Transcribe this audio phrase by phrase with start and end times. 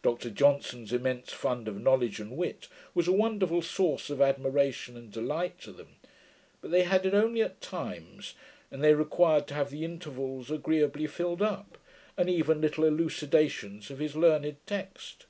[0.00, 5.12] Dr Johnson's immense fund of knowledge and wit was a wonderful source of admiration and
[5.12, 5.96] delight to them;
[6.62, 8.32] but they had it only at times;
[8.70, 11.76] and they required to have the intervals agreeably filled up,
[12.16, 15.26] and even little elucidations of his learned text.